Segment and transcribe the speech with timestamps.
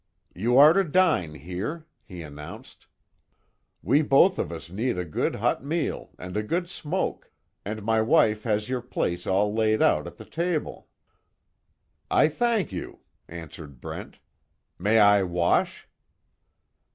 [0.33, 2.87] "You are to dine here," he announced,
[3.83, 7.29] "we both of us need a good hot meal, and a good smoke,
[7.63, 10.87] and my wife has your place all laid at the table."
[12.09, 14.17] "I thank you," answered Brent,
[14.79, 15.87] "May I wash?"